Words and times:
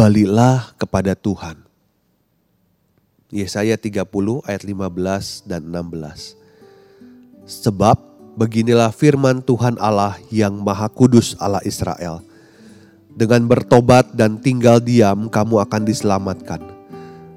Kembalilah 0.00 0.72
kepada 0.80 1.12
Tuhan. 1.12 1.60
Yesaya 3.28 3.76
30 3.76 4.00
ayat 4.48 4.64
15 4.64 5.44
dan 5.44 5.60
16. 5.68 6.40
Sebab 7.44 8.00
beginilah 8.32 8.96
firman 8.96 9.44
Tuhan 9.44 9.76
Allah 9.76 10.16
yang 10.32 10.56
Maha 10.56 10.88
Kudus 10.88 11.36
Allah 11.36 11.60
Israel. 11.68 12.24
Dengan 13.12 13.44
bertobat 13.44 14.16
dan 14.16 14.40
tinggal 14.40 14.80
diam 14.80 15.28
kamu 15.28 15.68
akan 15.68 15.82
diselamatkan. 15.84 16.64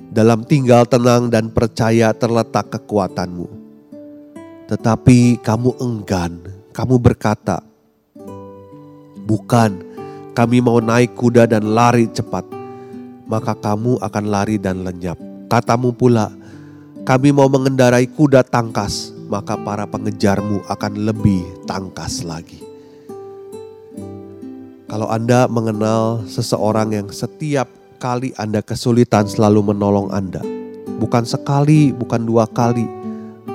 Dalam 0.07 0.47
tinggal 0.47 0.87
tenang 0.87 1.27
dan 1.27 1.51
percaya 1.51 2.15
terletak 2.15 2.79
kekuatanmu. 2.79 3.51
Tetapi 4.71 5.43
kamu 5.43 5.83
enggan, 5.83 6.39
kamu 6.71 6.95
berkata, 6.95 7.59
Bukan, 9.27 9.91
kami 10.33 10.65
mau 10.65 10.81
naik 10.81 11.13
kuda 11.13 11.45
dan 11.45 11.77
lari 11.77 12.09
cepat, 12.09 12.52
maka 13.27 13.55
kamu 13.55 13.99
akan 13.99 14.25
lari 14.27 14.59
dan 14.59 14.83
lenyap. 14.83 15.19
Katamu 15.47 15.93
pula, 15.95 16.31
kami 17.03 17.35
mau 17.35 17.51
mengendarai 17.51 18.07
kuda 18.07 18.47
tangkas, 18.47 19.11
maka 19.27 19.59
para 19.59 19.83
pengejarmu 19.83 20.63
akan 20.67 20.93
lebih 21.03 21.43
tangkas 21.67 22.23
lagi. 22.23 22.63
Kalau 24.87 25.09
Anda 25.09 25.49
mengenal 25.49 26.21
seseorang 26.29 26.93
yang 26.93 27.09
setiap 27.09 27.65
kali 27.97 28.29
Anda 28.37 28.61
kesulitan 28.61 29.25
selalu 29.25 29.73
menolong 29.73 30.13
Anda, 30.13 30.43
bukan 31.01 31.25
sekali, 31.25 31.89
bukan 31.89 32.29
dua 32.29 32.45
kali, 32.45 32.85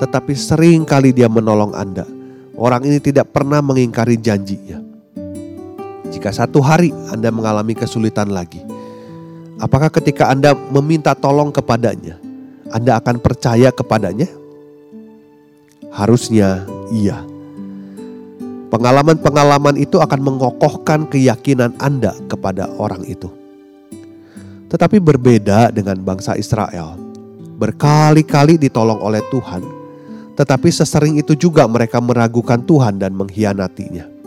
tetapi 0.03 0.35
sering 0.35 0.83
kali 0.83 1.15
dia 1.15 1.31
menolong 1.31 1.79
Anda. 1.79 2.05
Orang 2.59 2.83
ini 2.83 2.99
tidak 2.99 3.31
pernah 3.31 3.63
mengingkari 3.63 4.19
janjinya. 4.19 4.83
Jika 6.11 6.35
satu 6.35 6.59
hari 6.59 6.91
Anda 7.15 7.31
mengalami 7.31 7.79
kesulitan 7.79 8.35
lagi, 8.35 8.59
apakah 9.59 9.91
ketika 9.93 10.31
Anda 10.31 10.55
meminta 10.55 11.13
tolong 11.13 11.51
kepadanya, 11.51 12.17
Anda 12.71 12.99
akan 12.99 13.19
percaya 13.23 13.75
kepadanya? 13.75 14.31
Harusnya 15.93 16.65
iya. 16.95 17.23
Pengalaman-pengalaman 18.69 19.81
itu 19.81 19.97
akan 19.97 20.21
mengokohkan 20.21 21.09
keyakinan 21.09 21.73
Anda 21.81 22.13
kepada 22.29 22.69
orang 22.77 23.03
itu. 23.09 23.33
Tetapi 24.69 25.01
berbeda 25.01 25.73
dengan 25.73 25.97
bangsa 26.05 26.37
Israel. 26.37 27.01
Berkali-kali 27.59 28.61
ditolong 28.61 29.01
oleh 29.01 29.25
Tuhan, 29.33 29.65
tetapi 30.37 30.69
sesering 30.71 31.19
itu 31.19 31.35
juga 31.35 31.67
mereka 31.67 31.99
meragukan 31.99 32.61
Tuhan 32.63 33.01
dan 33.01 33.17
mengkhianatinya. 33.17 34.18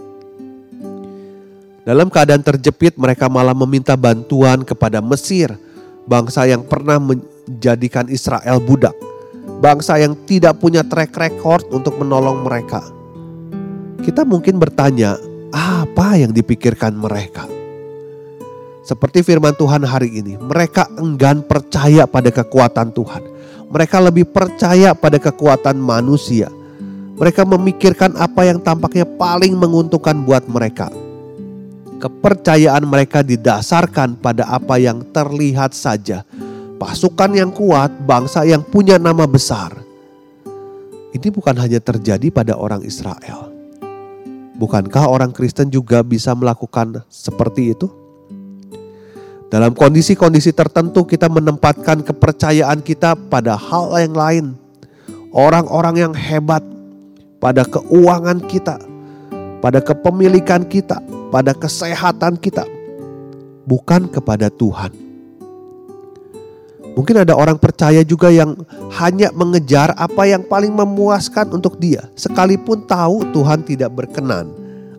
Dalam 1.82 2.14
keadaan 2.14 2.46
terjepit, 2.46 2.94
mereka 2.94 3.26
malah 3.26 3.58
meminta 3.58 3.98
bantuan 3.98 4.62
kepada 4.62 5.02
Mesir, 5.02 5.50
bangsa 6.06 6.46
yang 6.46 6.62
pernah 6.62 7.02
menjadikan 7.02 8.06
Israel 8.06 8.62
budak, 8.62 8.94
bangsa 9.66 9.98
yang 9.98 10.14
tidak 10.30 10.62
punya 10.62 10.86
track 10.86 11.10
record 11.18 11.66
untuk 11.74 11.98
menolong 11.98 12.46
mereka. 12.46 12.86
Kita 14.06 14.22
mungkin 14.22 14.62
bertanya, 14.62 15.18
apa 15.50 16.22
yang 16.22 16.30
dipikirkan 16.30 16.94
mereka? 16.94 17.50
Seperti 18.86 19.26
firman 19.26 19.58
Tuhan 19.58 19.82
hari 19.82 20.22
ini, 20.22 20.38
mereka 20.38 20.86
enggan 21.02 21.42
percaya 21.42 22.06
pada 22.06 22.30
kekuatan 22.30 22.94
Tuhan. 22.94 23.26
Mereka 23.74 23.98
lebih 24.06 24.30
percaya 24.30 24.94
pada 24.94 25.18
kekuatan 25.18 25.82
manusia. 25.82 26.46
Mereka 27.18 27.42
memikirkan 27.42 28.14
apa 28.22 28.46
yang 28.46 28.62
tampaknya 28.62 29.06
paling 29.18 29.58
menguntungkan 29.58 30.22
buat 30.22 30.46
mereka 30.46 31.01
Kepercayaan 32.02 32.82
mereka 32.90 33.22
didasarkan 33.22 34.18
pada 34.18 34.50
apa 34.50 34.82
yang 34.82 35.06
terlihat 35.14 35.78
saja. 35.78 36.26
Pasukan 36.82 37.30
yang 37.38 37.54
kuat, 37.54 37.94
bangsa 38.10 38.42
yang 38.42 38.66
punya 38.66 38.98
nama 38.98 39.30
besar. 39.30 39.78
Ini 41.14 41.30
bukan 41.30 41.54
hanya 41.62 41.78
terjadi 41.78 42.34
pada 42.34 42.58
orang 42.58 42.82
Israel. 42.82 43.54
Bukankah 44.58 45.06
orang 45.06 45.30
Kristen 45.30 45.70
juga 45.70 46.02
bisa 46.02 46.34
melakukan 46.34 47.06
seperti 47.06 47.78
itu? 47.78 47.86
Dalam 49.54 49.78
kondisi-kondisi 49.78 50.58
tertentu, 50.58 51.06
kita 51.06 51.30
menempatkan 51.30 52.02
kepercayaan 52.02 52.82
kita 52.82 53.14
pada 53.30 53.54
hal 53.54 53.94
yang 54.02 54.16
lain, 54.18 54.46
orang-orang 55.36 56.10
yang 56.10 56.14
hebat, 56.18 56.66
pada 57.38 57.62
keuangan 57.68 58.42
kita, 58.50 58.82
pada 59.62 59.80
kepemilikan 59.80 60.66
kita, 60.66 61.00
pada 61.30 61.54
kesehatan 61.54 62.36
kita, 62.42 62.66
bukan 63.70 64.10
kepada 64.10 64.50
Tuhan. 64.50 64.92
Mungkin 66.92 67.24
ada 67.24 67.40
orang 67.40 67.56
percaya 67.56 68.04
juga 68.04 68.28
yang 68.28 68.52
hanya 69.00 69.32
mengejar 69.32 69.96
apa 69.96 70.28
yang 70.28 70.44
paling 70.44 70.76
memuaskan 70.76 71.48
untuk 71.56 71.80
dia, 71.80 72.12
sekalipun 72.20 72.84
tahu 72.84 73.24
Tuhan 73.32 73.64
tidak 73.64 73.96
berkenan 73.96 74.52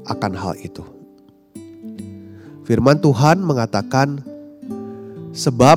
akan 0.09 0.33
hal 0.33 0.57
itu. 0.57 0.81
Firman 2.65 2.97
Tuhan 2.97 3.45
mengatakan, 3.45 4.25
"Sebab 5.37 5.77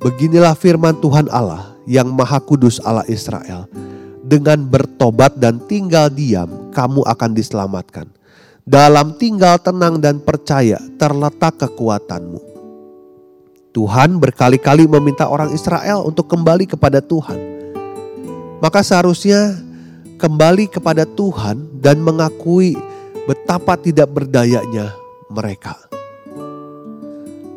beginilah 0.00 0.56
firman 0.56 0.96
Tuhan 1.04 1.28
Allah 1.28 1.76
yang 1.84 2.08
Maha 2.08 2.40
Kudus 2.40 2.80
Allah 2.80 3.04
Israel: 3.04 3.68
dengan 4.26 4.66
bertobat 4.66 5.38
dan 5.38 5.62
tinggal 5.70 6.10
diam, 6.10 6.74
kamu 6.74 7.06
akan 7.06 7.30
diselamatkan. 7.30 8.10
Dalam 8.66 9.14
tinggal 9.14 9.62
tenang 9.62 10.02
dan 10.02 10.18
percaya 10.18 10.82
terletak 10.98 11.54
kekuatanmu. 11.62 12.42
Tuhan 13.70 14.18
berkali-kali 14.18 14.90
meminta 14.90 15.30
orang 15.30 15.54
Israel 15.54 16.02
untuk 16.02 16.26
kembali 16.26 16.66
kepada 16.66 16.98
Tuhan. 16.98 17.38
Maka 18.58 18.82
seharusnya 18.82 19.54
kembali 20.18 20.66
kepada 20.66 21.06
Tuhan 21.06 21.78
dan 21.78 22.02
mengakui 22.02 22.74
betapa 23.30 23.78
tidak 23.78 24.10
berdayanya 24.10 24.96
mereka. 25.30 25.76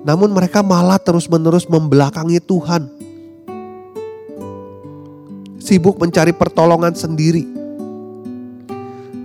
Namun 0.03 0.29
mereka 0.35 0.59
malah 0.61 0.99
terus-menerus 0.99 1.65
membelakangi 1.65 2.43
Tuhan. 2.43 2.98
Sibuk 5.69 6.01
mencari 6.01 6.33
pertolongan 6.33 6.97
sendiri 6.97 7.59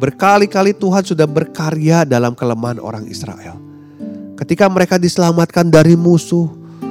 Berkali-kali 0.04 0.76
Tuhan 0.76 1.00
sudah 1.00 1.24
berkarya 1.24 2.04
dalam 2.04 2.36
kelemahan 2.36 2.76
orang 2.76 3.08
Israel. 3.08 3.56
Ketika 4.36 4.68
mereka 4.68 5.00
diselamatkan 5.00 5.72
dari 5.72 5.96
musuh, 5.96 6.44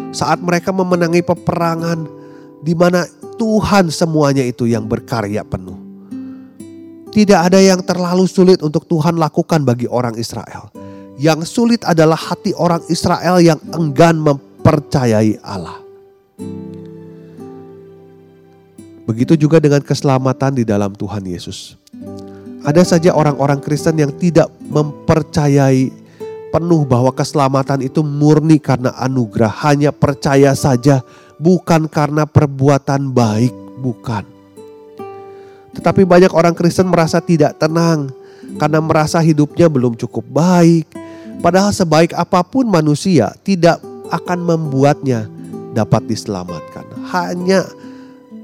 saat 0.09 0.41
mereka 0.41 0.73
memenangi 0.73 1.21
peperangan, 1.21 2.09
di 2.65 2.73
mana 2.73 3.05
Tuhan 3.37 3.93
semuanya 3.93 4.41
itu 4.41 4.65
yang 4.65 4.89
berkarya 4.89 5.45
penuh. 5.45 5.77
Tidak 7.13 7.37
ada 7.37 7.61
yang 7.61 7.85
terlalu 7.85 8.25
sulit 8.25 8.65
untuk 8.65 8.89
Tuhan 8.89 9.21
lakukan 9.21 9.61
bagi 9.61 9.85
orang 9.85 10.17
Israel. 10.17 10.73
Yang 11.19 11.53
sulit 11.53 11.85
adalah 11.85 12.17
hati 12.17 12.57
orang 12.57 12.81
Israel 12.89 13.37
yang 13.37 13.61
enggan 13.77 14.17
mempercayai 14.17 15.37
Allah. 15.45 15.77
Begitu 19.03 19.35
juga 19.35 19.59
dengan 19.59 19.83
keselamatan 19.83 20.55
di 20.55 20.63
dalam 20.63 20.95
Tuhan 20.95 21.27
Yesus. 21.27 21.75
Ada 22.63 22.95
saja 22.95 23.11
orang-orang 23.11 23.59
Kristen 23.59 23.99
yang 23.99 24.15
tidak 24.15 24.47
mempercayai 24.71 25.91
penuh 26.53 26.87
bahwa 26.87 27.11
keselamatan 27.11 27.83
itu 27.83 27.99
murni 27.99 28.61
karena 28.61 28.95
anugerah, 28.95 29.51
hanya 29.67 29.91
percaya 29.91 30.55
saja, 30.55 31.03
bukan 31.35 31.91
karena 31.91 32.23
perbuatan 32.23 33.11
baik, 33.11 33.51
bukan. 33.83 34.23
Tetapi 35.73 36.07
banyak 36.07 36.31
orang 36.31 36.55
Kristen 36.55 36.87
merasa 36.87 37.19
tidak 37.19 37.59
tenang 37.59 38.13
karena 38.61 38.79
merasa 38.79 39.19
hidupnya 39.19 39.67
belum 39.67 39.97
cukup 39.97 40.23
baik. 40.29 40.85
Padahal 41.43 41.75
sebaik 41.75 42.15
apa 42.15 42.39
pun 42.45 42.69
manusia 42.69 43.35
tidak 43.43 43.81
akan 44.13 44.39
membuatnya 44.45 45.27
dapat 45.73 46.05
diselamatkan. 46.07 46.85
Hanya 47.09 47.65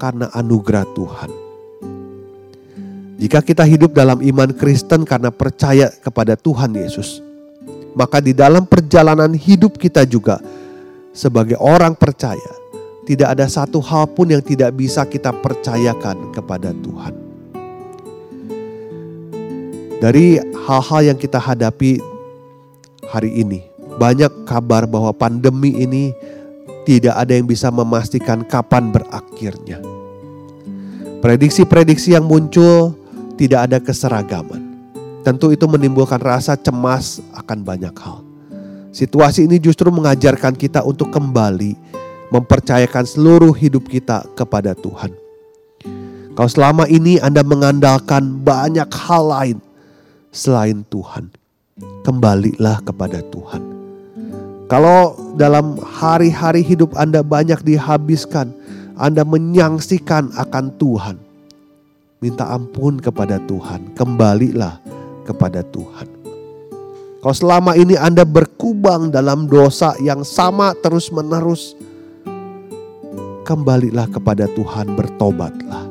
karena 0.00 0.32
anugerah 0.32 0.88
Tuhan. 0.96 1.30
Jika 3.20 3.44
kita 3.44 3.68
hidup 3.68 3.92
dalam 3.92 4.24
iman 4.24 4.48
Kristen 4.56 5.04
karena 5.04 5.28
percaya 5.28 5.92
kepada 5.92 6.40
Tuhan 6.40 6.72
Yesus, 6.72 7.20
maka 7.92 8.16
di 8.16 8.32
dalam 8.32 8.64
perjalanan 8.64 9.36
hidup 9.36 9.76
kita 9.76 10.08
juga 10.08 10.40
sebagai 11.12 11.60
orang 11.60 11.92
percaya, 11.92 12.48
tidak 13.04 13.36
ada 13.36 13.44
satu 13.44 13.76
hal 13.84 14.08
pun 14.08 14.32
yang 14.32 14.40
tidak 14.40 14.72
bisa 14.72 15.04
kita 15.04 15.36
percayakan 15.36 16.32
kepada 16.32 16.72
Tuhan. 16.72 17.14
Dari 20.00 20.40
hal-hal 20.64 21.12
yang 21.12 21.18
kita 21.20 21.36
hadapi 21.36 22.00
hari 23.04 23.36
ini, 23.36 23.68
banyak 24.00 24.48
kabar 24.48 24.88
bahwa 24.88 25.12
pandemi 25.12 25.76
ini 25.76 26.16
tidak 26.90 27.14
ada 27.14 27.38
yang 27.38 27.46
bisa 27.46 27.70
memastikan 27.70 28.42
kapan 28.42 28.90
berakhirnya. 28.90 29.78
Prediksi-prediksi 31.22 32.18
yang 32.18 32.26
muncul 32.26 32.98
tidak 33.38 33.70
ada 33.70 33.78
keseragaman. 33.78 34.74
Tentu 35.22 35.54
itu 35.54 35.70
menimbulkan 35.70 36.18
rasa 36.18 36.58
cemas 36.58 37.22
akan 37.30 37.62
banyak 37.62 37.94
hal. 37.94 38.26
Situasi 38.90 39.46
ini 39.46 39.62
justru 39.62 39.86
mengajarkan 39.94 40.58
kita 40.58 40.82
untuk 40.82 41.14
kembali 41.14 41.78
mempercayakan 42.34 43.06
seluruh 43.06 43.54
hidup 43.54 43.86
kita 43.86 44.26
kepada 44.34 44.74
Tuhan. 44.74 45.14
Kalau 46.34 46.50
selama 46.50 46.90
ini 46.90 47.22
Anda 47.22 47.46
mengandalkan 47.46 48.42
banyak 48.42 48.90
hal 48.90 49.22
lain 49.30 49.58
selain 50.34 50.82
Tuhan, 50.90 51.30
kembalilah 52.02 52.82
kepada 52.82 53.22
Tuhan. 53.30 53.79
Kalau 54.70 55.18
dalam 55.34 55.82
hari-hari 55.82 56.62
hidup 56.62 56.94
Anda 56.94 57.26
banyak 57.26 57.66
dihabiskan, 57.66 58.54
Anda 58.94 59.26
menyangsikan 59.26 60.30
akan 60.38 60.78
Tuhan, 60.78 61.18
minta 62.22 62.46
ampun 62.46 63.02
kepada 63.02 63.42
Tuhan, 63.50 63.98
kembalilah 63.98 64.78
kepada 65.26 65.66
Tuhan. 65.74 66.06
Kalau 67.18 67.34
selama 67.34 67.74
ini 67.74 67.98
Anda 67.98 68.22
berkubang 68.22 69.10
dalam 69.10 69.50
dosa 69.50 69.98
yang 69.98 70.22
sama 70.22 70.70
terus-menerus, 70.78 71.74
kembalilah 73.42 74.06
kepada 74.06 74.46
Tuhan, 74.54 74.94
bertobatlah. 74.94 75.82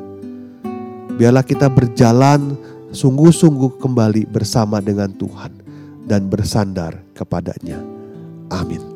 Biarlah 1.20 1.44
kita 1.44 1.68
berjalan 1.68 2.56
sungguh-sungguh 2.96 3.76
kembali 3.76 4.24
bersama 4.32 4.80
dengan 4.80 5.12
Tuhan 5.12 5.52
dan 6.08 6.32
bersandar 6.32 7.04
kepadanya. 7.12 7.89
Amin. 8.52 8.89